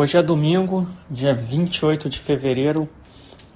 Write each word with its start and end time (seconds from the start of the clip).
Hoje 0.00 0.16
é 0.16 0.22
domingo, 0.22 0.86
dia 1.10 1.34
28 1.34 2.08
de 2.08 2.20
fevereiro. 2.20 2.88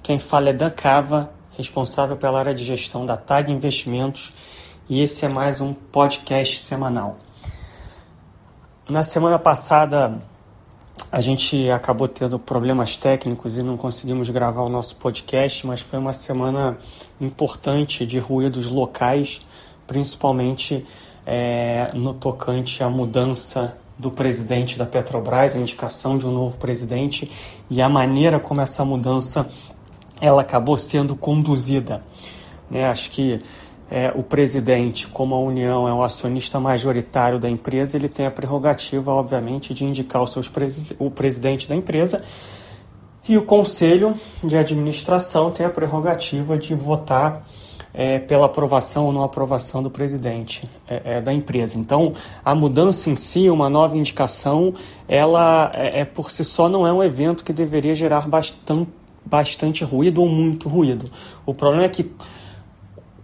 Quem 0.01 0.19
fala 0.19 0.49
é 0.49 0.53
Dan 0.53 0.71
Cava, 0.71 1.31
responsável 1.57 2.17
pela 2.17 2.37
área 2.37 2.53
de 2.53 2.65
gestão 2.65 3.05
da 3.05 3.15
TAG 3.15 3.49
Investimentos, 3.49 4.33
e 4.89 5.01
esse 5.01 5.23
é 5.23 5.29
mais 5.29 5.61
um 5.61 5.73
podcast 5.73 6.59
semanal. 6.59 7.15
Na 8.89 9.03
semana 9.03 9.39
passada, 9.39 10.21
a 11.09 11.21
gente 11.21 11.69
acabou 11.69 12.09
tendo 12.09 12.37
problemas 12.37 12.97
técnicos 12.97 13.57
e 13.57 13.63
não 13.63 13.77
conseguimos 13.77 14.29
gravar 14.29 14.63
o 14.63 14.69
nosso 14.69 14.97
podcast, 14.97 15.65
mas 15.65 15.79
foi 15.79 15.97
uma 15.97 16.11
semana 16.11 16.77
importante 17.21 18.05
de 18.05 18.19
ruídos 18.19 18.69
locais, 18.69 19.39
principalmente 19.87 20.85
é, 21.25 21.89
no 21.93 22.13
tocante 22.13 22.83
à 22.83 22.89
mudança 22.89 23.77
do 23.97 24.11
presidente 24.11 24.77
da 24.77 24.85
Petrobras, 24.85 25.55
a 25.55 25.59
indicação 25.59 26.17
de 26.17 26.25
um 26.25 26.31
novo 26.31 26.57
presidente 26.57 27.31
e 27.69 27.81
a 27.81 27.87
maneira 27.87 28.39
como 28.39 28.61
essa 28.61 28.83
mudança 28.83 29.47
ela 30.19 30.41
acabou 30.41 30.77
sendo 30.77 31.15
conduzida. 31.15 32.03
Né? 32.69 32.85
Acho 32.85 33.11
que 33.11 33.41
é, 33.91 34.11
o 34.15 34.23
presidente, 34.23 35.07
como 35.07 35.35
a 35.35 35.39
União 35.39 35.87
é 35.87 35.93
o 35.93 36.01
acionista 36.01 36.59
majoritário 36.59 37.37
da 37.37 37.49
empresa, 37.49 37.95
ele 37.95 38.09
tem 38.09 38.25
a 38.25 38.31
prerrogativa, 38.31 39.11
obviamente, 39.11 39.73
de 39.73 39.85
indicar 39.85 40.21
o, 40.21 40.27
seus 40.27 40.51
o 40.97 41.11
presidente 41.11 41.69
da 41.69 41.75
empresa 41.75 42.23
e 43.27 43.37
o 43.37 43.43
conselho 43.43 44.15
de 44.43 44.57
administração 44.57 45.51
tem 45.51 45.65
a 45.65 45.69
prerrogativa 45.69 46.57
de 46.57 46.73
votar 46.73 47.45
é, 47.93 48.17
pela 48.19 48.47
aprovação 48.47 49.05
ou 49.05 49.13
não 49.13 49.23
aprovação 49.23 49.83
do 49.83 49.89
presidente 49.89 50.67
é, 50.87 51.17
é, 51.17 51.21
da 51.21 51.31
empresa. 51.31 51.77
Então, 51.77 52.13
a 52.43 52.55
mudança 52.55 53.09
em 53.09 53.15
si, 53.15 53.49
uma 53.49 53.69
nova 53.69 53.95
indicação, 53.97 54.73
ela 55.07 55.71
é, 55.73 56.01
é, 56.01 56.05
por 56.05 56.31
si 56.31 56.43
só 56.43 56.67
não 56.67 56.87
é 56.87 56.91
um 56.91 57.03
evento 57.03 57.43
que 57.43 57.53
deveria 57.53 57.93
gerar 57.93 58.27
bastante, 58.27 58.89
bastante 59.25 59.83
ruído 59.83 60.21
ou 60.21 60.27
muito 60.27 60.67
ruído. 60.67 61.09
O 61.45 61.53
problema 61.53 61.85
é 61.85 61.89
que 61.89 62.11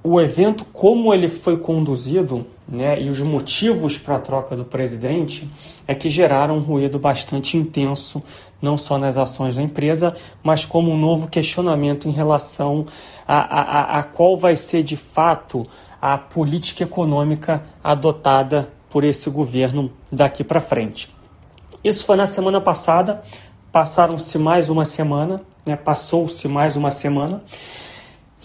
o 0.03 0.21
evento, 0.21 0.65
como 0.65 1.13
ele 1.13 1.27
foi 1.27 1.57
conduzido, 1.57 2.45
né, 2.69 3.01
e 3.01 3.09
os 3.09 3.19
motivos 3.19 3.97
para 3.97 4.17
a 4.17 4.19
troca 4.19 4.55
do 4.55 4.63
presidente, 4.63 5.49
é 5.87 5.95
que 5.95 6.09
geraram 6.09 6.57
um 6.57 6.61
ruído 6.61 6.99
bastante 6.99 7.57
intenso, 7.57 8.21
não 8.61 8.77
só 8.77 8.97
nas 8.97 9.17
ações 9.17 9.55
da 9.55 9.61
empresa, 9.63 10.15
mas 10.43 10.65
como 10.65 10.91
um 10.91 10.97
novo 10.97 11.27
questionamento 11.27 12.07
em 12.07 12.11
relação 12.11 12.85
a, 13.27 13.37
a, 13.37 13.99
a 13.99 14.03
qual 14.03 14.37
vai 14.37 14.55
ser 14.55 14.83
de 14.83 14.95
fato 14.95 15.65
a 15.99 16.17
política 16.17 16.83
econômica 16.83 17.63
adotada 17.83 18.69
por 18.89 19.03
esse 19.03 19.29
governo 19.29 19.91
daqui 20.11 20.43
para 20.43 20.61
frente. 20.61 21.13
Isso 21.83 22.05
foi 22.05 22.15
na 22.15 22.25
semana 22.25 22.61
passada, 22.61 23.21
passaram-se 23.71 24.37
mais 24.37 24.69
uma 24.69 24.85
semana, 24.85 25.41
né, 25.65 25.75
passou-se 25.75 26.47
mais 26.47 26.75
uma 26.75 26.91
semana. 26.91 27.41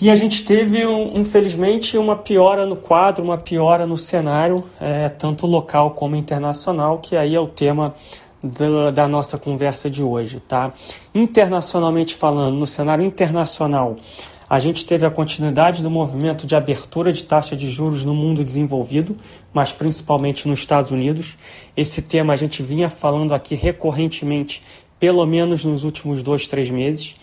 E 0.00 0.10
a 0.10 0.14
gente 0.16 0.44
teve, 0.44 0.82
infelizmente, 1.14 1.96
uma 1.96 2.16
piora 2.16 2.66
no 2.66 2.76
quadro, 2.76 3.22
uma 3.22 3.38
piora 3.38 3.86
no 3.86 3.96
cenário, 3.96 4.64
é, 4.80 5.08
tanto 5.08 5.46
local 5.46 5.92
como 5.92 6.16
internacional, 6.16 6.98
que 6.98 7.16
aí 7.16 7.34
é 7.34 7.40
o 7.40 7.46
tema 7.46 7.94
da, 8.42 8.90
da, 8.90 9.08
nossa 9.08 9.38
conversa 9.38 9.88
de 9.88 10.02
hoje, 10.02 10.40
tá? 10.40 10.72
Internacionalmente 11.14 12.14
falando, 12.14 12.56
no 12.56 12.66
cenário 12.66 13.04
internacional, 13.04 13.96
a 14.50 14.58
gente 14.58 14.84
teve 14.84 15.06
a 15.06 15.10
continuidade 15.10 15.82
do 15.82 15.90
movimento 15.90 16.46
de 16.46 16.54
abertura 16.54 17.12
de 17.12 17.24
taxa 17.24 17.56
de 17.56 17.70
juros 17.70 18.04
no 18.04 18.14
mundo 18.14 18.44
desenvolvido, 18.44 19.16
mas 19.52 19.72
principalmente 19.72 20.46
nos 20.46 20.58
Estados 20.58 20.90
Unidos. 20.90 21.38
Esse 21.76 22.02
tema 22.02 22.34
a 22.34 22.36
gente 22.36 22.62
vinha 22.62 22.90
falando 22.90 23.32
aqui 23.32 23.54
recorrentemente, 23.54 24.62
pelo 25.04 25.26
menos 25.26 25.66
nos 25.66 25.84
últimos 25.84 26.22
dois, 26.22 26.46
três 26.48 26.70
meses. 26.70 27.14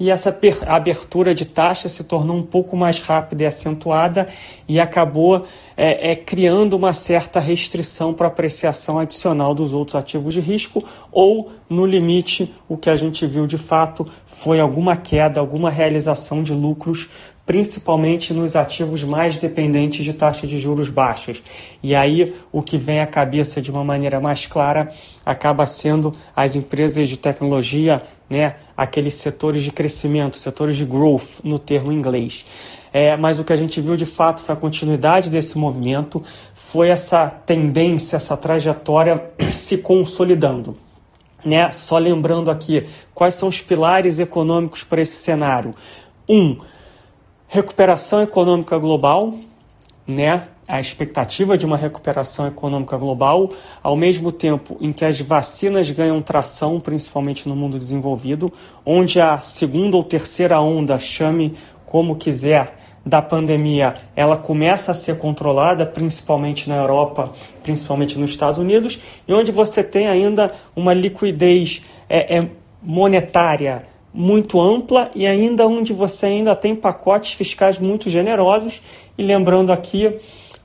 E 0.00 0.10
essa 0.10 0.34
abertura 0.66 1.34
de 1.34 1.44
taxa 1.44 1.86
se 1.86 2.02
tornou 2.02 2.34
um 2.34 2.42
pouco 2.42 2.74
mais 2.74 3.00
rápida 3.00 3.42
e 3.42 3.46
acentuada 3.46 4.28
e 4.66 4.80
acabou 4.80 5.44
é, 5.76 6.12
é, 6.12 6.16
criando 6.16 6.74
uma 6.74 6.94
certa 6.94 7.38
restrição 7.38 8.14
para 8.14 8.28
apreciação 8.28 8.98
adicional 8.98 9.54
dos 9.54 9.74
outros 9.74 9.94
ativos 9.94 10.32
de 10.32 10.40
risco, 10.40 10.82
ou, 11.12 11.52
no 11.68 11.84
limite, 11.84 12.50
o 12.66 12.78
que 12.78 12.88
a 12.88 12.96
gente 12.96 13.26
viu 13.26 13.46
de 13.46 13.58
fato 13.58 14.06
foi 14.24 14.58
alguma 14.58 14.96
queda, 14.96 15.38
alguma 15.38 15.68
realização 15.68 16.42
de 16.42 16.54
lucros 16.54 17.10
principalmente 17.48 18.34
nos 18.34 18.54
ativos 18.54 19.02
mais 19.02 19.38
dependentes 19.38 20.04
de 20.04 20.12
taxa 20.12 20.46
de 20.46 20.58
juros 20.58 20.90
baixas. 20.90 21.42
E 21.82 21.94
aí 21.94 22.34
o 22.52 22.60
que 22.60 22.76
vem 22.76 23.00
à 23.00 23.06
cabeça 23.06 23.62
de 23.62 23.70
uma 23.70 23.82
maneira 23.82 24.20
mais 24.20 24.46
clara 24.46 24.90
acaba 25.24 25.64
sendo 25.64 26.12
as 26.36 26.54
empresas 26.54 27.08
de 27.08 27.16
tecnologia, 27.16 28.02
né, 28.28 28.56
aqueles 28.76 29.14
setores 29.14 29.64
de 29.64 29.72
crescimento, 29.72 30.36
setores 30.36 30.76
de 30.76 30.84
growth 30.84 31.40
no 31.42 31.58
termo 31.58 31.90
inglês. 31.90 32.44
É, 32.92 33.16
mas 33.16 33.40
o 33.40 33.44
que 33.44 33.54
a 33.54 33.56
gente 33.56 33.80
viu 33.80 33.96
de 33.96 34.04
fato 34.04 34.42
foi 34.42 34.54
a 34.54 34.58
continuidade 34.58 35.30
desse 35.30 35.56
movimento, 35.56 36.22
foi 36.52 36.90
essa 36.90 37.30
tendência, 37.30 38.16
essa 38.16 38.36
trajetória 38.36 39.24
se 39.52 39.78
consolidando. 39.78 40.76
Né? 41.42 41.70
Só 41.70 41.96
lembrando 41.96 42.50
aqui 42.50 42.86
quais 43.14 43.32
são 43.32 43.48
os 43.48 43.62
pilares 43.62 44.18
econômicos 44.18 44.84
para 44.84 45.00
esse 45.00 45.16
cenário. 45.16 45.74
Um, 46.28 46.58
recuperação 47.48 48.22
econômica 48.22 48.78
global, 48.78 49.34
né? 50.06 50.48
A 50.68 50.80
expectativa 50.80 51.56
de 51.56 51.64
uma 51.64 51.78
recuperação 51.78 52.46
econômica 52.46 52.94
global, 52.98 53.50
ao 53.82 53.96
mesmo 53.96 54.30
tempo 54.30 54.76
em 54.82 54.92
que 54.92 55.02
as 55.02 55.18
vacinas 55.18 55.90
ganham 55.90 56.20
tração, 56.20 56.78
principalmente 56.78 57.48
no 57.48 57.56
mundo 57.56 57.78
desenvolvido, 57.78 58.52
onde 58.84 59.18
a 59.18 59.38
segunda 59.38 59.96
ou 59.96 60.04
terceira 60.04 60.60
onda, 60.60 60.98
chame 60.98 61.54
como 61.86 62.16
quiser, 62.16 62.76
da 63.08 63.22
pandemia, 63.22 63.94
ela 64.14 64.36
começa 64.36 64.90
a 64.92 64.94
ser 64.94 65.16
controlada, 65.16 65.86
principalmente 65.86 66.68
na 66.68 66.76
Europa, 66.76 67.32
principalmente 67.62 68.18
nos 68.18 68.28
Estados 68.28 68.58
Unidos, 68.58 69.00
e 69.26 69.32
onde 69.32 69.50
você 69.50 69.82
tem 69.82 70.06
ainda 70.06 70.52
uma 70.76 70.92
liquidez 70.92 71.82
é, 72.06 72.36
é 72.36 72.48
monetária 72.82 73.86
muito 74.18 74.60
ampla 74.60 75.12
e 75.14 75.28
ainda 75.28 75.64
onde 75.64 75.92
você 75.92 76.26
ainda 76.26 76.56
tem 76.56 76.74
pacotes 76.74 77.34
fiscais 77.34 77.78
muito 77.78 78.10
generosos. 78.10 78.82
E 79.16 79.22
lembrando 79.22 79.70
aqui 79.70 80.12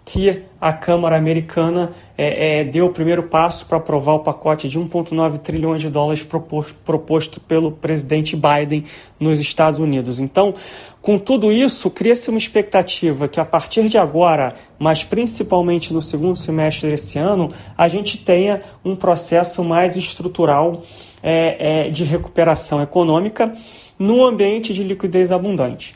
que 0.03 0.41
a 0.59 0.73
Câmara 0.73 1.15
Americana 1.15 1.91
é, 2.17 2.61
é, 2.61 2.63
deu 2.63 2.87
o 2.87 2.89
primeiro 2.89 3.23
passo 3.23 3.67
para 3.67 3.77
aprovar 3.77 4.13
o 4.13 4.19
pacote 4.21 4.67
de 4.67 4.79
1,9 4.79 5.37
trilhões 5.37 5.81
de 5.81 5.89
dólares 5.91 6.23
proposto, 6.23 6.73
proposto 6.83 7.39
pelo 7.39 7.71
presidente 7.71 8.35
Biden 8.35 8.85
nos 9.19 9.39
Estados 9.39 9.77
Unidos. 9.77 10.19
Então, 10.19 10.55
com 10.99 11.19
tudo 11.19 11.51
isso, 11.51 11.91
cria-se 11.91 12.31
uma 12.31 12.39
expectativa 12.39 13.27
que 13.27 13.39
a 13.39 13.45
partir 13.45 13.87
de 13.87 13.99
agora, 13.99 14.55
mas 14.79 15.03
principalmente 15.03 15.93
no 15.93 16.01
segundo 16.01 16.35
semestre 16.35 16.89
desse 16.89 17.19
ano, 17.19 17.51
a 17.77 17.87
gente 17.87 18.17
tenha 18.17 18.63
um 18.83 18.95
processo 18.95 19.63
mais 19.63 19.95
estrutural 19.95 20.81
é, 21.23 21.87
é, 21.87 21.89
de 21.89 22.03
recuperação 22.03 22.83
econômica 22.83 23.53
num 23.97 24.23
ambiente 24.23 24.73
de 24.73 24.83
liquidez 24.83 25.31
abundante. 25.31 25.95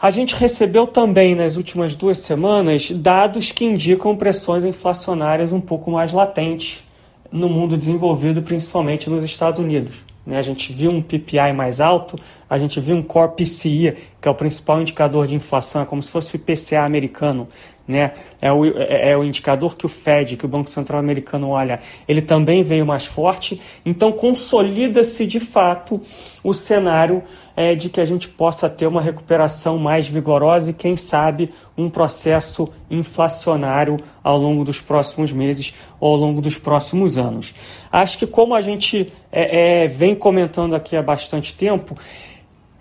A 0.00 0.10
gente 0.10 0.34
recebeu 0.34 0.86
também 0.86 1.34
nas 1.34 1.56
últimas 1.56 1.96
duas 1.96 2.18
semanas 2.18 2.90
dados 2.90 3.50
que 3.50 3.64
indicam 3.64 4.14
pressões 4.16 4.64
inflacionárias 4.64 5.52
um 5.52 5.60
pouco 5.60 5.90
mais 5.90 6.12
latentes 6.12 6.82
no 7.30 7.48
mundo 7.48 7.78
desenvolvido, 7.78 8.42
principalmente 8.42 9.08
nos 9.08 9.24
Estados 9.24 9.58
Unidos. 9.58 10.04
Né? 10.26 10.38
A 10.38 10.42
gente 10.42 10.72
viu 10.72 10.90
um 10.90 11.00
PPI 11.00 11.52
mais 11.54 11.80
alto, 11.80 12.18
a 12.48 12.58
gente 12.58 12.78
viu 12.80 12.96
um 12.96 13.02
Core 13.02 13.32
PCI, 13.36 13.96
que 14.20 14.28
é 14.28 14.30
o 14.30 14.34
principal 14.34 14.80
indicador 14.80 15.26
de 15.26 15.34
inflação, 15.34 15.82
é 15.82 15.86
como 15.86 16.02
se 16.02 16.10
fosse 16.10 16.34
o 16.34 16.36
IPCA 16.36 16.84
americano, 16.84 17.48
né? 17.86 18.12
É 18.40 18.52
o, 18.52 18.64
é, 18.64 19.10
é 19.10 19.16
o 19.16 19.24
indicador 19.24 19.76
que 19.76 19.86
o 19.86 19.88
Fed, 19.88 20.36
que 20.36 20.44
o 20.44 20.48
Banco 20.48 20.70
Central 20.70 21.00
Americano 21.00 21.48
olha, 21.48 21.80
ele 22.08 22.22
também 22.22 22.62
veio 22.62 22.86
mais 22.86 23.06
forte. 23.06 23.60
Então 23.84 24.12
consolida-se 24.12 25.26
de 25.26 25.40
fato 25.40 26.00
o 26.42 26.52
cenário 26.52 27.22
é, 27.56 27.74
de 27.74 27.88
que 27.88 28.00
a 28.00 28.04
gente 28.04 28.28
possa 28.28 28.68
ter 28.68 28.86
uma 28.86 29.00
recuperação 29.00 29.78
mais 29.78 30.08
vigorosa 30.08 30.70
e, 30.70 30.74
quem 30.74 30.96
sabe, 30.96 31.52
um 31.76 31.88
processo 31.88 32.72
inflacionário 32.90 33.98
ao 34.22 34.38
longo 34.38 34.64
dos 34.64 34.80
próximos 34.80 35.32
meses 35.32 35.74
ou 36.00 36.12
ao 36.12 36.16
longo 36.16 36.40
dos 36.40 36.58
próximos 36.58 37.18
anos. 37.18 37.54
Acho 37.90 38.18
que, 38.18 38.26
como 38.26 38.54
a 38.54 38.60
gente 38.60 39.12
é, 39.30 39.84
é, 39.84 39.88
vem 39.88 40.14
comentando 40.14 40.74
aqui 40.74 40.96
há 40.96 41.02
bastante 41.02 41.54
tempo, 41.54 41.96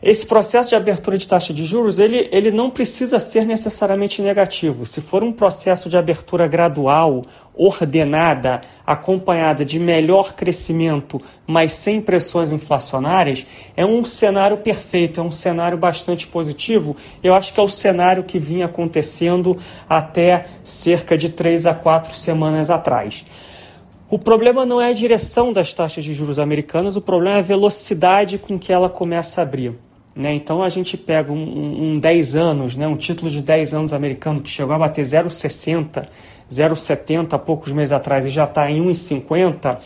esse 0.03 0.25
processo 0.25 0.69
de 0.69 0.75
abertura 0.75 1.15
de 1.15 1.27
taxa 1.27 1.53
de 1.53 1.63
juros, 1.63 1.99
ele, 1.99 2.27
ele 2.31 2.49
não 2.49 2.71
precisa 2.71 3.19
ser 3.19 3.45
necessariamente 3.45 4.19
negativo. 4.19 4.83
Se 4.83 4.99
for 4.99 5.23
um 5.23 5.31
processo 5.31 5.89
de 5.89 5.95
abertura 5.95 6.47
gradual, 6.47 7.21
ordenada, 7.53 8.61
acompanhada 8.83 9.63
de 9.63 9.79
melhor 9.79 10.33
crescimento, 10.33 11.21
mas 11.45 11.73
sem 11.73 12.01
pressões 12.01 12.51
inflacionárias, 12.51 13.45
é 13.77 13.85
um 13.85 14.03
cenário 14.03 14.57
perfeito, 14.57 15.19
é 15.19 15.23
um 15.23 15.29
cenário 15.29 15.77
bastante 15.77 16.25
positivo. 16.25 16.97
Eu 17.23 17.35
acho 17.35 17.53
que 17.53 17.59
é 17.59 17.63
o 17.63 17.67
cenário 17.67 18.23
que 18.23 18.39
vinha 18.39 18.65
acontecendo 18.65 19.55
até 19.87 20.47
cerca 20.63 21.15
de 21.15 21.29
três 21.29 21.67
a 21.67 21.75
quatro 21.75 22.15
semanas 22.15 22.71
atrás. 22.71 23.23
O 24.09 24.17
problema 24.17 24.65
não 24.65 24.81
é 24.81 24.89
a 24.89 24.93
direção 24.93 25.53
das 25.53 25.73
taxas 25.75 26.03
de 26.03 26.11
juros 26.11 26.39
americanas, 26.39 26.95
o 26.95 27.01
problema 27.01 27.37
é 27.37 27.39
a 27.39 27.43
velocidade 27.43 28.39
com 28.39 28.57
que 28.57 28.73
ela 28.73 28.89
começa 28.89 29.39
a 29.39 29.43
abrir. 29.43 29.73
Né? 30.15 30.33
Então 30.33 30.61
a 30.61 30.69
gente 30.69 30.97
pega 30.97 31.31
um, 31.31 31.93
um 31.93 31.99
10 31.99 32.35
anos, 32.35 32.75
né? 32.75 32.87
um 32.87 32.97
título 32.97 33.31
de 33.31 33.41
10 33.41 33.73
anos 33.73 33.93
americano 33.93 34.41
que 34.41 34.49
chegou 34.49 34.75
a 34.75 34.79
bater 34.79 35.05
0,60, 35.05 36.05
0,70 36.51 37.33
há 37.33 37.39
poucos 37.39 37.71
meses 37.71 37.91
atrás 37.91 38.25
e 38.25 38.29
já 38.29 38.43
está 38.43 38.69
em 38.69 38.83
1,50, 38.83 39.77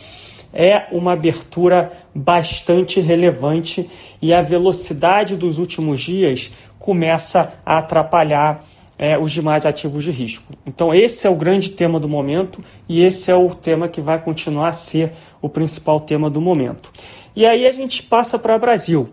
é 0.51 0.87
uma 0.91 1.13
abertura 1.13 1.91
bastante 2.13 2.99
relevante 2.99 3.89
e 4.21 4.33
a 4.33 4.41
velocidade 4.41 5.35
dos 5.35 5.59
últimos 5.59 5.99
dias 5.99 6.51
começa 6.79 7.53
a 7.65 7.77
atrapalhar 7.77 8.65
é, 8.97 9.17
os 9.17 9.31
demais 9.31 9.65
ativos 9.65 10.03
de 10.03 10.11
risco. 10.11 10.53
Então, 10.65 10.93
esse 10.93 11.27
é 11.27 11.29
o 11.29 11.35
grande 11.35 11.71
tema 11.71 11.99
do 11.99 12.07
momento 12.07 12.63
e 12.87 13.03
esse 13.03 13.29
é 13.29 13.35
o 13.35 13.53
tema 13.53 13.89
que 13.89 13.99
vai 13.99 14.21
continuar 14.21 14.69
a 14.69 14.73
ser 14.73 15.11
o 15.41 15.49
principal 15.49 15.99
tema 15.99 16.29
do 16.29 16.39
momento. 16.39 16.91
E 17.35 17.45
aí 17.45 17.67
a 17.67 17.71
gente 17.71 18.01
passa 18.03 18.39
para 18.39 18.55
o 18.55 18.59
Brasil. 18.59 19.09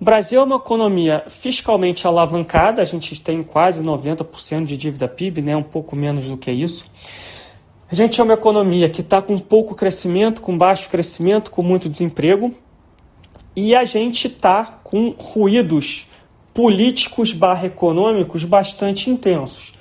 O 0.00 0.04
Brasil 0.04 0.40
é 0.40 0.44
uma 0.44 0.56
economia 0.56 1.24
fiscalmente 1.28 2.06
alavancada, 2.06 2.80
a 2.80 2.84
gente 2.84 3.20
tem 3.20 3.42
quase 3.42 3.82
90% 3.82 4.64
de 4.64 4.76
dívida 4.76 5.08
PIB, 5.08 5.42
né, 5.42 5.56
um 5.56 5.62
pouco 5.62 5.96
menos 5.96 6.28
do 6.28 6.36
que 6.36 6.52
isso. 6.52 6.84
A 7.90 7.94
gente 7.94 8.20
é 8.20 8.24
uma 8.24 8.34
economia 8.34 8.88
que 8.88 9.00
está 9.00 9.20
com 9.20 9.36
pouco 9.38 9.74
crescimento, 9.74 10.40
com 10.40 10.56
baixo 10.56 10.88
crescimento, 10.88 11.50
com 11.50 11.62
muito 11.62 11.88
desemprego, 11.88 12.54
e 13.56 13.74
a 13.74 13.84
gente 13.84 14.28
está 14.28 14.78
com 14.84 15.14
ruídos 15.18 16.06
políticos 16.54 17.32
barra 17.32 17.66
econômicos 17.66 18.44
bastante 18.44 19.10
intensos. 19.10 19.72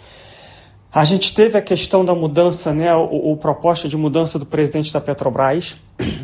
A 0.92 1.06
gente 1.06 1.32
teve 1.34 1.58
a 1.58 1.62
questão 1.62 2.04
da 2.04 2.16
mudança, 2.16 2.74
né, 2.74 2.96
o, 2.96 3.38
proposta 3.38 3.88
de 3.88 3.96
mudança 3.96 4.40
do 4.40 4.48
presidente 4.48 4.92
da 4.92 5.00
Petrobras. 5.00 5.78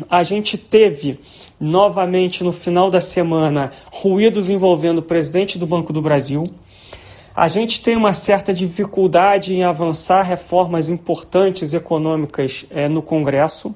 A 0.08 0.22
gente 0.22 0.56
teve 0.56 1.18
novamente 1.58 2.44
no 2.44 2.52
final 2.52 2.90
da 2.90 3.00
semana 3.00 3.72
ruídos 3.90 4.48
envolvendo 4.48 4.98
o 4.98 5.02
presidente 5.02 5.58
do 5.58 5.66
Banco 5.66 5.92
do 5.92 6.00
Brasil. 6.00 6.44
A 7.34 7.48
gente 7.48 7.82
tem 7.82 7.96
uma 7.96 8.12
certa 8.12 8.54
dificuldade 8.54 9.54
em 9.54 9.64
avançar 9.64 10.22
reformas 10.22 10.88
importantes 10.88 11.74
econômicas 11.74 12.64
é, 12.70 12.88
no 12.88 13.02
Congresso. 13.02 13.74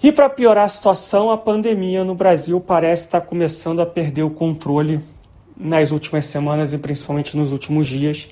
E 0.00 0.12
para 0.12 0.28
piorar 0.28 0.66
a 0.66 0.68
situação, 0.68 1.30
a 1.30 1.36
pandemia 1.36 2.04
no 2.04 2.14
Brasil 2.14 2.60
parece 2.60 3.06
estar 3.06 3.22
começando 3.22 3.80
a 3.80 3.86
perder 3.86 4.22
o 4.22 4.30
controle 4.30 5.00
nas 5.56 5.90
últimas 5.90 6.26
semanas 6.26 6.72
e 6.72 6.78
principalmente 6.78 7.36
nos 7.36 7.50
últimos 7.50 7.88
dias. 7.88 8.28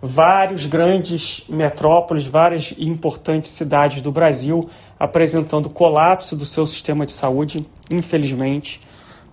Vários 0.00 0.64
grandes 0.64 1.44
metrópoles, 1.46 2.24
várias 2.24 2.72
importantes 2.78 3.50
cidades 3.50 4.00
do 4.00 4.10
Brasil 4.10 4.70
apresentando 5.00 5.70
colapso 5.70 6.36
do 6.36 6.44
seu 6.44 6.66
sistema 6.66 7.06
de 7.06 7.12
saúde, 7.12 7.66
infelizmente. 7.90 8.82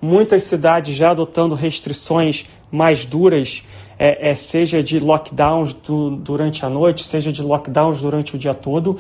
Muitas 0.02 0.44
cidades 0.44 0.96
já 0.96 1.12
adotando 1.12 1.54
restrições 1.54 2.46
mais 2.72 3.04
duras, 3.04 3.64
é, 4.00 4.30
é 4.30 4.36
seja 4.36 4.82
de 4.82 4.98
lockdowns 4.98 5.74
do, 5.74 6.12
durante 6.12 6.66
a 6.66 6.70
noite, 6.70 7.04
seja 7.04 7.34
de 7.34 7.42
lockdowns 7.42 8.02
durante 8.02 8.36
o 8.36 8.40
dia 8.40 8.54
todo. 8.54 8.98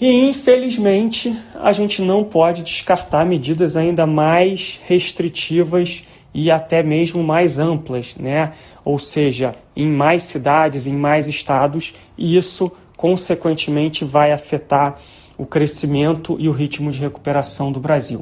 E 0.00 0.28
infelizmente 0.28 1.36
a 1.60 1.72
gente 1.72 2.00
não 2.00 2.24
pode 2.24 2.62
descartar 2.62 3.26
medidas 3.26 3.76
ainda 3.76 4.06
mais 4.06 4.80
restritivas 4.86 6.02
e 6.32 6.50
até 6.50 6.82
mesmo 6.82 7.22
mais 7.22 7.58
amplas, 7.58 8.14
né? 8.16 8.52
ou 8.88 8.98
seja, 8.98 9.54
em 9.76 9.86
mais 9.86 10.22
cidades, 10.22 10.86
em 10.86 10.94
mais 10.94 11.28
estados, 11.28 11.92
e 12.16 12.38
isso 12.38 12.72
consequentemente 12.96 14.02
vai 14.02 14.32
afetar 14.32 14.98
o 15.38 15.46
crescimento 15.46 16.36
e 16.38 16.48
o 16.48 16.52
ritmo 16.52 16.90
de 16.90 16.98
recuperação 16.98 17.70
do 17.70 17.78
Brasil. 17.78 18.20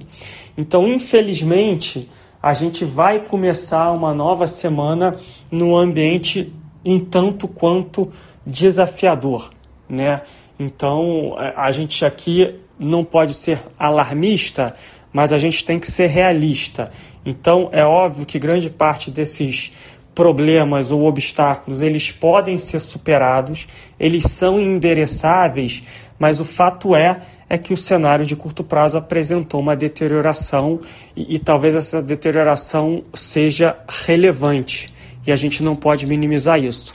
Então, 0.56 0.86
infelizmente, 0.86 2.08
a 2.42 2.52
gente 2.52 2.84
vai 2.84 3.20
começar 3.20 3.90
uma 3.90 4.14
nova 4.14 4.46
semana 4.46 5.16
num 5.50 5.76
ambiente 5.76 6.52
um 6.84 7.00
tanto 7.00 7.48
quanto 7.48 8.12
desafiador, 8.46 9.50
né? 9.88 10.22
Então, 10.58 11.34
a 11.56 11.72
gente 11.72 12.04
aqui 12.04 12.54
não 12.78 13.02
pode 13.02 13.34
ser 13.34 13.60
alarmista, 13.78 14.76
mas 15.12 15.32
a 15.32 15.38
gente 15.38 15.64
tem 15.64 15.78
que 15.78 15.90
ser 15.90 16.08
realista. 16.08 16.92
Então, 17.24 17.68
é 17.72 17.84
óbvio 17.84 18.24
que 18.24 18.38
grande 18.38 18.70
parte 18.70 19.10
desses 19.10 19.72
problemas 20.14 20.90
ou 20.90 21.04
obstáculos, 21.04 21.82
eles 21.82 22.10
podem 22.10 22.56
ser 22.56 22.80
superados, 22.80 23.66
eles 24.00 24.24
são 24.24 24.58
endereçáveis, 24.58 25.82
mas 26.18 26.40
o 26.40 26.44
fato 26.44 26.94
é 26.94 27.20
é 27.48 27.56
que 27.56 27.72
o 27.72 27.76
cenário 27.76 28.26
de 28.26 28.34
curto 28.34 28.64
prazo 28.64 28.98
apresentou 28.98 29.60
uma 29.60 29.76
deterioração 29.76 30.80
e, 31.14 31.36
e 31.36 31.38
talvez 31.38 31.74
essa 31.74 32.02
deterioração 32.02 33.04
seja 33.14 33.76
relevante 33.88 34.92
e 35.26 35.32
a 35.32 35.36
gente 35.36 35.62
não 35.62 35.74
pode 35.74 36.06
minimizar 36.06 36.58
isso. 36.58 36.92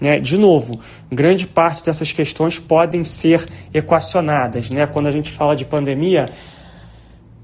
Né? 0.00 0.18
De 0.18 0.36
novo, 0.36 0.80
grande 1.10 1.46
parte 1.46 1.84
dessas 1.84 2.12
questões 2.12 2.58
podem 2.58 3.04
ser 3.04 3.46
equacionadas. 3.72 4.70
Né? 4.70 4.86
Quando 4.86 5.06
a 5.06 5.10
gente 5.10 5.30
fala 5.30 5.54
de 5.54 5.64
pandemia, 5.64 6.26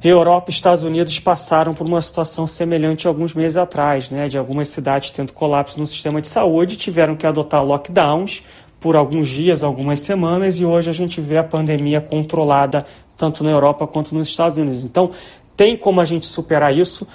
Europa 0.03 0.50
e 0.50 0.55
Estados 0.55 0.83
Unidos 0.83 1.21
passaram 1.21 1.75
por 1.75 1.87
uma 1.87 2.00
situação 2.00 2.47
semelhante 2.47 3.06
alguns 3.06 3.35
meses 3.35 3.59
atrás, 3.59 4.09
né, 4.09 4.29
de 4.29 4.38
algumas 4.38 4.69
cidades 4.69 5.11
tendo 5.11 5.31
colapso 5.35 5.79
no 5.79 5.87
sistema 5.87 6.23
de 6.23 6.29
saúde, 6.29 6.76
tiveram 6.76 7.15
que 7.15 7.26
adotar 7.26 7.62
lockdowns 7.62 8.43
por 8.81 8.97
alguns 8.97 9.29
dias, 9.29 9.62
algumas 9.62 10.00
semanas, 10.00 10.59
e 10.59 10.65
hoje 10.65 10.88
a 10.88 10.93
gente 10.93 11.21
vê 11.21 11.37
a 11.37 11.44
pandemia 11.44 12.00
controlada 12.00 12.87
tanto 13.17 13.44
na 13.44 13.50
Europa 13.50 13.87
quanto 13.87 14.15
nos 14.15 14.29
Estados 14.29 14.56
Unidos. 14.56 14.82
Então, 14.82 15.11
tem 15.55 15.77
como 15.77 16.00
a 16.00 16.05
gente 16.06 16.25
superar 16.25 16.75
isso. 16.75 17.06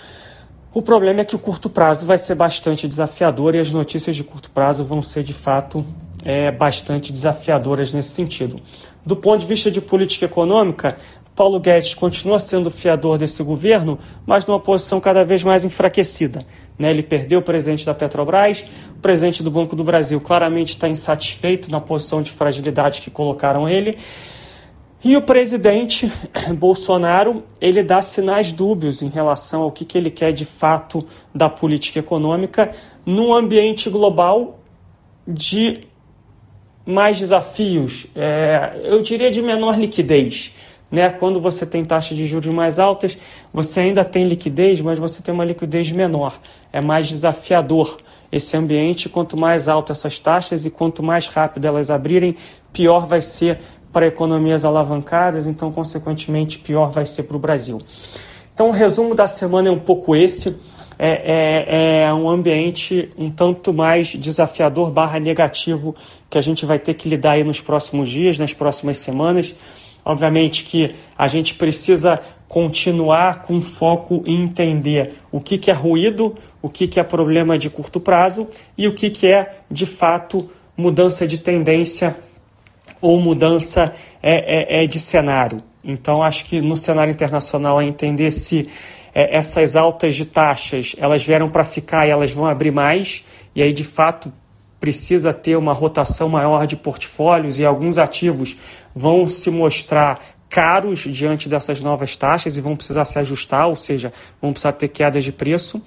O 0.72 0.82
problema 0.82 1.22
é 1.22 1.26
que 1.26 1.36
o 1.36 1.40
curto 1.40 1.68
prazo 1.68 2.06
vai 2.06 2.18
ser 2.20 2.36
bastante 2.36 2.88
desafiador 2.88 3.56
e 3.56 3.60
as 3.60 3.72
notícias 3.72 4.16
de 4.16 4.24
curto 4.24 4.52
prazo 4.52 4.84
vão 4.84 5.02
ser, 5.02 5.24
de 5.24 5.34
fato, 5.34 5.84
é, 6.24 6.52
bastante 6.52 7.12
desafiadoras 7.12 7.92
nesse 7.92 8.10
sentido. 8.10 8.60
Do 9.04 9.16
ponto 9.16 9.42
de 9.42 9.48
vista 9.48 9.72
de 9.72 9.82
política 9.82 10.26
econômica, 10.26 10.98
Paulo 11.36 11.60
Guedes 11.60 11.94
continua 11.94 12.40
sendo 12.40 12.72
fiador 12.72 13.18
desse 13.18 13.44
governo, 13.44 14.00
mas 14.26 14.46
numa 14.46 14.60
posição 14.60 15.02
cada 15.02 15.26
vez 15.26 15.44
mais 15.44 15.66
enfraquecida. 15.66 16.46
Né? 16.80 16.90
Ele 16.92 17.04
perdeu 17.04 17.40
o 17.40 17.42
presidente 17.42 17.86
da 17.86 17.94
Petrobras, 17.94 18.66
o 18.98 19.02
presidente 19.02 19.44
do 19.44 19.52
Banco 19.52 19.76
do 19.76 19.84
Brasil 19.84 20.20
claramente 20.22 20.70
está 20.70 20.88
insatisfeito 20.88 21.70
na 21.70 21.82
posição 21.82 22.22
de 22.22 22.32
fragilidade 22.32 23.02
que 23.02 23.12
colocaram 23.12 23.68
ele. 23.68 23.98
E 25.04 25.18
o 25.18 25.22
presidente 25.22 26.12
Bolsonaro, 26.58 27.44
ele 27.60 27.84
dá 27.84 28.02
sinais 28.02 28.54
dúbios 28.54 29.02
em 29.02 29.10
relação 29.10 29.62
ao 29.64 29.72
que, 29.72 29.84
que 29.84 29.98
ele 29.98 30.10
quer 30.10 30.32
de 30.32 30.46
fato 30.46 31.06
da 31.34 31.50
política 31.50 32.00
econômica 32.00 32.74
num 33.06 33.34
ambiente 33.34 33.90
global 33.90 34.60
de 35.28 35.86
mais 36.86 37.18
desafios, 37.18 38.06
é, 38.16 38.80
eu 38.84 39.02
diria 39.02 39.32
de 39.32 39.42
menor 39.42 39.78
liquidez. 39.78 40.54
Né? 40.96 41.10
Quando 41.10 41.42
você 41.42 41.66
tem 41.66 41.84
taxas 41.84 42.18
de 42.18 42.26
juros 42.26 42.54
mais 42.54 42.80
altas, 42.80 43.18
você 43.54 43.82
ainda 43.82 44.06
tem 44.06 44.24
liquidez, 44.24 44.80
mas 44.80 44.98
você 44.98 45.22
tem 45.22 45.34
uma 45.34 45.44
liquidez 45.44 45.92
menor. 45.92 46.40
É 46.72 46.80
mais 46.80 47.10
desafiador 47.10 47.98
esse 48.32 48.56
ambiente. 48.56 49.10
Quanto 49.10 49.36
mais 49.36 49.68
altas 49.68 50.00
essas 50.00 50.18
taxas 50.20 50.64
e 50.64 50.70
quanto 50.70 51.04
mais 51.04 51.28
rápido 51.28 51.66
elas 51.66 51.90
abrirem, 51.90 52.38
pior 52.72 53.06
vai 53.06 53.22
ser 53.22 53.60
para 53.92 54.08
economias 54.08 54.64
alavancadas, 54.64 55.48
então, 55.48 55.72
consequentemente, 55.72 56.60
pior 56.60 56.92
vai 56.92 57.06
ser 57.06 57.24
para 57.24 57.36
o 57.36 57.40
Brasil. 57.40 57.80
Então, 58.54 58.70
o 58.70 58.72
resumo 58.72 59.14
da 59.14 59.28
semana 59.28 59.68
é 59.68 59.72
um 59.72 59.80
pouco 59.80 60.16
esse. 60.16 60.56
É, 60.98 62.04
é, 62.04 62.04
é, 62.04 62.14
um 62.14 62.30
ambiente 62.30 63.12
um 63.18 63.30
tanto 63.30 63.74
mais 63.74 64.08
desafiador 64.08 64.92
barra 64.92 65.20
negativo 65.20 65.94
que 66.30 66.38
a 66.38 66.42
gente 66.42 66.66
vai 66.66 66.80
ter 66.80 66.94
que 66.94 67.10
lidar 67.10 67.32
aí 67.32 67.44
nos 67.44 67.60
próximos 67.60 68.10
dias, 68.10 68.40
nas 68.40 68.54
próximas 68.54 68.98
semanas. 68.98 69.54
Obviamente 70.06 70.64
que 70.64 70.94
a 71.18 71.28
gente 71.28 71.56
precisa 71.56 72.22
continuar 72.48 73.42
com 73.42 73.60
foco 73.60 74.24
em 74.26 74.44
entender 74.44 75.16
o 75.32 75.42
que, 75.42 75.58
que 75.58 75.72
é 75.72 75.74
ruído, 75.74 76.36
o 76.62 76.70
que, 76.70 76.88
que 76.88 77.00
é 77.00 77.04
problema 77.04 77.58
de 77.58 77.72
curto 77.72 78.00
prazo 78.00 78.48
e 78.78 78.88
o 78.88 78.94
que, 78.94 79.10
que 79.10 79.28
é, 79.28 79.58
de 79.70 79.88
fato, 79.88 80.48
mudança 80.78 81.26
de 81.26 81.40
tendência 81.40 82.16
ou 83.02 83.20
mudança 83.20 83.94
é, 84.22 84.82
é, 84.82 84.84
é 84.84 84.88
de 84.88 85.00
cenário. 85.00 85.58
Então, 85.84 86.24
acho 86.24 86.46
que 86.46 86.62
no 86.62 86.76
cenário 86.76 87.12
internacional 87.12 87.82
é 87.82 87.86
entender 87.86 88.32
se 88.32 88.70
é, 89.14 89.36
essas 89.38 89.76
altas 89.76 90.16
de 90.16 90.26
taxas 90.26 90.96
elas 90.98 91.24
vieram 91.24 91.50
para 91.50 91.64
ficar 91.64 92.08
e 92.08 92.12
elas 92.12 92.32
vão 92.32 92.46
abrir 92.46 92.72
mais, 92.72 93.24
e 93.56 93.62
aí, 93.62 93.72
de 93.72 93.84
fato, 93.84 94.32
precisa 94.80 95.34
ter 95.34 95.56
uma 95.56 95.74
rotação 95.74 96.30
maior 96.30 96.68
de 96.68 96.76
portfólios 96.76 97.60
e 97.60 97.66
alguns 97.66 97.98
ativos 97.98 98.56
vão 98.94 99.28
se 99.28 99.50
mostrar 99.50 100.20
caros 100.50 101.00
diante 101.00 101.50
dessas 101.50 101.82
novas 101.82 102.16
taxas 102.16 102.56
e 102.56 102.62
vão 102.62 102.76
precisar 102.76 103.06
se 103.06 103.20
ajustar, 103.20 103.68
ou 103.68 103.76
seja, 103.76 104.14
vão 104.42 104.54
precisar 104.54 104.74
ter 104.74 104.88
quedas 104.88 105.24
de 105.24 105.32
preço. 105.32 105.82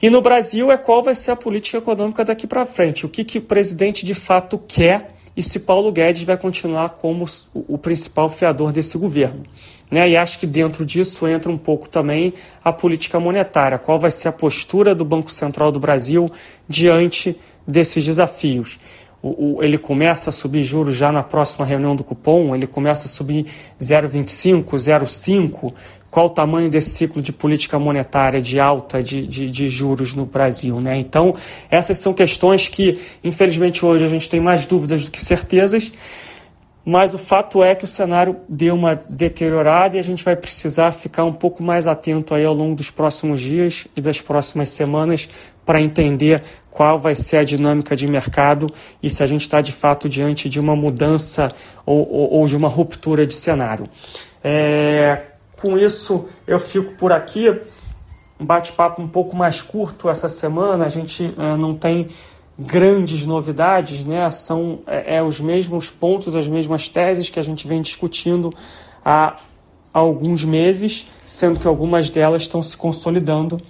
E 0.00 0.10
no 0.10 0.20
Brasil 0.20 0.70
é 0.70 0.76
qual 0.76 1.02
vai 1.02 1.14
ser 1.14 1.30
a 1.30 1.36
política 1.36 1.78
econômica 1.78 2.24
daqui 2.24 2.46
para 2.46 2.66
frente, 2.66 3.06
o 3.06 3.08
que, 3.08 3.24
que 3.24 3.38
o 3.38 3.42
presidente 3.42 4.04
de 4.04 4.14
fato 4.14 4.58
quer 4.58 5.14
e 5.36 5.42
se 5.42 5.58
Paulo 5.58 5.90
Guedes 5.90 6.24
vai 6.24 6.36
continuar 6.36 6.90
como 6.90 7.24
o 7.54 7.78
principal 7.78 8.28
fiador 8.28 8.72
desse 8.72 8.98
governo. 8.98 9.44
Né? 9.90 10.10
E 10.10 10.16
acho 10.16 10.38
que 10.38 10.46
dentro 10.46 10.84
disso 10.84 11.26
entra 11.26 11.50
um 11.50 11.56
pouco 11.56 11.88
também 11.88 12.34
a 12.64 12.72
política 12.72 13.18
monetária, 13.20 13.78
qual 13.78 13.98
vai 13.98 14.10
ser 14.10 14.28
a 14.28 14.32
postura 14.32 14.94
do 14.94 15.04
Banco 15.04 15.30
Central 15.30 15.70
do 15.70 15.80
Brasil 15.80 16.30
diante 16.68 17.38
desses 17.66 18.04
desafios. 18.04 18.78
O, 19.22 19.56
o, 19.58 19.62
ele 19.62 19.78
começa 19.78 20.30
a 20.30 20.32
subir 20.32 20.64
juros 20.64 20.96
já 20.96 21.12
na 21.12 21.22
próxima 21.22 21.64
reunião 21.64 21.94
do 21.94 22.02
cupom, 22.02 22.54
ele 22.54 22.66
começa 22.66 23.06
a 23.06 23.08
subir 23.08 23.46
0,25, 23.80 24.64
0,5, 24.64 25.72
qual 26.10 26.26
o 26.26 26.30
tamanho 26.30 26.68
desse 26.68 26.90
ciclo 26.90 27.22
de 27.22 27.32
política 27.32 27.78
monetária 27.78 28.40
de 28.40 28.60
alta 28.60 29.02
de, 29.02 29.26
de, 29.26 29.48
de, 29.48 29.70
juros 29.70 30.14
no 30.14 30.26
Brasil. 30.26 30.78
Né? 30.78 30.98
Então, 30.98 31.34
essas 31.70 31.96
são 31.96 32.12
questões 32.12 32.68
que, 32.68 33.00
infelizmente, 33.24 33.86
hoje 33.86 34.04
a 34.04 34.08
gente 34.08 34.28
tem 34.28 34.38
mais 34.38 34.66
dúvidas 34.66 35.04
do 35.04 35.10
que 35.10 35.24
certezas, 35.24 35.90
mas 36.84 37.14
o 37.14 37.18
fato 37.18 37.62
é 37.62 37.74
que 37.74 37.84
o 37.84 37.86
cenário 37.86 38.36
deu 38.48 38.74
uma 38.74 38.94
deteriorada 39.08 39.96
e 39.96 40.00
a 40.00 40.02
gente 40.02 40.24
vai 40.24 40.34
precisar 40.34 40.90
ficar 40.92 41.24
um 41.24 41.32
pouco 41.32 41.62
mais 41.62 41.86
atento 41.86 42.34
aí 42.34 42.44
ao 42.44 42.54
longo 42.54 42.74
dos 42.74 42.90
próximos 42.90 43.40
dias 43.40 43.86
e 43.96 44.00
das 44.00 44.20
próximas 44.20 44.70
semanas 44.70 45.28
para 45.64 45.80
entender 45.80 46.42
qual 46.70 46.98
vai 46.98 47.14
ser 47.14 47.36
a 47.36 47.44
dinâmica 47.44 47.94
de 47.94 48.08
mercado 48.08 48.66
e 49.02 49.08
se 49.08 49.22
a 49.22 49.26
gente 49.26 49.42
está 49.42 49.60
de 49.60 49.72
fato 49.72 50.08
diante 50.08 50.48
de 50.48 50.58
uma 50.58 50.74
mudança 50.74 51.52
ou, 51.86 51.98
ou, 52.10 52.32
ou 52.32 52.46
de 52.46 52.56
uma 52.56 52.68
ruptura 52.68 53.26
de 53.26 53.34
cenário. 53.34 53.86
É, 54.42 55.22
com 55.60 55.78
isso, 55.78 56.28
eu 56.46 56.58
fico 56.58 56.94
por 56.94 57.12
aqui. 57.12 57.48
Um 58.40 58.44
bate-papo 58.44 59.00
um 59.00 59.06
pouco 59.06 59.36
mais 59.36 59.62
curto 59.62 60.08
essa 60.08 60.28
semana. 60.28 60.86
A 60.86 60.88
gente 60.88 61.32
é, 61.38 61.56
não 61.56 61.74
tem 61.74 62.08
grandes 62.58 63.24
novidades, 63.24 64.04
né? 64.04 64.30
São 64.30 64.80
é, 64.86 65.16
é, 65.16 65.22
os 65.22 65.40
mesmos 65.40 65.90
pontos, 65.90 66.34
as 66.34 66.46
mesmas 66.46 66.88
teses 66.88 67.30
que 67.30 67.38
a 67.38 67.42
gente 67.42 67.66
vem 67.66 67.82
discutindo 67.82 68.52
há 69.04 69.36
alguns 69.92 70.44
meses, 70.44 71.08
sendo 71.26 71.58
que 71.60 71.66
algumas 71.66 72.10
delas 72.10 72.42
estão 72.42 72.62
se 72.62 72.76
consolidando 72.76 73.60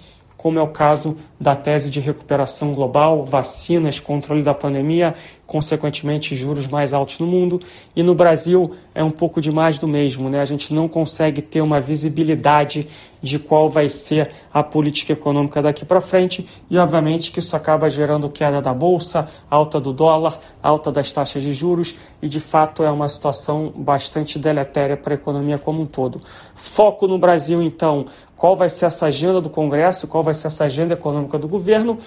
como 0.43 0.59
é 0.59 0.61
o 0.61 0.67
caso 0.67 1.15
da 1.39 1.55
tese 1.55 1.89
de 1.89 2.01
recuperação 2.01 2.73
global, 2.73 3.23
vacinas, 3.23 3.97
controle 3.97 4.43
da 4.43 4.53
pandemia, 4.53 5.15
consequentemente 5.47 6.35
juros 6.35 6.67
mais 6.67 6.93
altos 6.93 7.17
no 7.19 7.25
mundo. 7.25 7.61
E 7.95 8.03
no 8.03 8.13
Brasil 8.13 8.75
é 8.93 9.01
um 9.01 9.09
pouco 9.09 9.39
de 9.39 9.49
mais 9.49 9.79
do 9.79 9.87
mesmo, 9.87 10.29
né? 10.29 10.41
A 10.41 10.45
gente 10.45 10.73
não 10.73 10.89
consegue 10.89 11.41
ter 11.41 11.61
uma 11.61 11.79
visibilidade 11.79 12.89
de 13.23 13.39
qual 13.39 13.69
vai 13.69 13.87
ser 13.87 14.31
a 14.53 14.61
política 14.61 15.13
econômica 15.13 15.61
daqui 15.61 15.85
para 15.85 16.01
frente 16.01 16.45
e 16.69 16.77
obviamente 16.77 17.31
que 17.31 17.39
isso 17.39 17.55
acaba 17.55 17.89
gerando 17.89 18.29
queda 18.29 18.61
da 18.61 18.73
bolsa, 18.73 19.29
alta 19.49 19.79
do 19.79 19.93
dólar, 19.93 20.37
alta 20.61 20.91
das 20.91 21.09
taxas 21.11 21.41
de 21.41 21.53
juros 21.53 21.95
e 22.21 22.27
de 22.27 22.41
fato 22.41 22.83
é 22.83 22.91
uma 22.91 23.07
situação 23.07 23.71
bastante 23.73 24.37
deletéria 24.37 24.97
para 24.97 25.13
a 25.13 25.15
economia 25.15 25.57
como 25.57 25.81
um 25.81 25.85
todo. 25.85 26.19
Foco 26.53 27.07
no 27.07 27.17
Brasil 27.17 27.63
então 27.63 28.05
qual 28.35 28.57
vai 28.57 28.69
ser 28.69 28.87
essa 28.87 29.05
agenda 29.05 29.39
do 29.39 29.49
Congresso, 29.49 30.05
qual 30.05 30.21
vai 30.21 30.33
ser 30.33 30.47
essa 30.47 30.65
agenda 30.65 30.93
econômica 30.93 31.39
do 31.39 31.47
governo. 31.47 31.97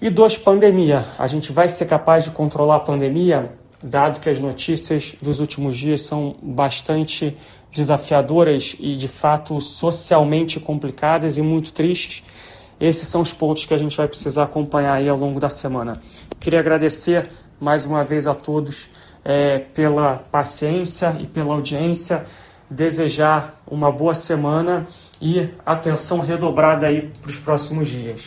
E 0.00 0.08
dois, 0.08 0.38
pandemia. 0.38 1.04
A 1.18 1.26
gente 1.26 1.50
vai 1.50 1.68
ser 1.68 1.86
capaz 1.86 2.22
de 2.22 2.30
controlar 2.30 2.76
a 2.76 2.80
pandemia, 2.80 3.50
dado 3.82 4.20
que 4.20 4.28
as 4.28 4.40
notícias 4.40 5.14
dos 5.20 5.40
últimos 5.40 5.76
dias 5.76 6.02
são 6.02 6.36
bastante 6.42 7.36
desafiadoras 7.72 8.74
e, 8.80 8.96
de 8.96 9.08
fato, 9.08 9.60
socialmente 9.60 10.58
complicadas 10.58 11.36
e 11.36 11.42
muito 11.42 11.72
tristes. 11.72 12.24
Esses 12.80 13.08
são 13.08 13.20
os 13.20 13.32
pontos 13.32 13.66
que 13.66 13.74
a 13.74 13.78
gente 13.78 13.96
vai 13.96 14.08
precisar 14.08 14.44
acompanhar 14.44 14.94
aí 14.94 15.08
ao 15.08 15.16
longo 15.16 15.40
da 15.40 15.48
semana. 15.48 16.00
Queria 16.40 16.60
agradecer 16.60 17.28
mais 17.60 17.84
uma 17.84 18.04
vez 18.04 18.26
a 18.26 18.34
todos 18.34 18.88
é, 19.24 19.58
pela 19.58 20.24
paciência 20.30 21.16
e 21.20 21.26
pela 21.26 21.54
audiência, 21.54 22.24
desejar 22.70 23.60
uma 23.66 23.90
boa 23.90 24.14
semana 24.14 24.86
e 25.20 25.48
atenção 25.64 26.20
redobrada 26.20 26.86
aí 26.86 27.10
para 27.20 27.30
os 27.30 27.38
próximos 27.38 27.88
dias. 27.88 28.20